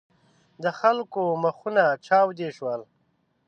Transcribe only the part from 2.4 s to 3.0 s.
شول.